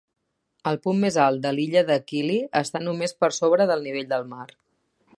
El 0.71 0.79
punt 0.85 1.01
més 1.03 1.19
alt 1.25 1.43
de 1.43 1.51
l"Illa 1.55 1.85
de 1.91 1.99
Kili 2.13 2.39
està 2.65 2.83
només 2.89 3.17
per 3.23 3.33
sobre 3.41 3.69
del 3.75 3.89
nivell 3.89 4.13
del 4.17 4.31
mar. 4.35 4.53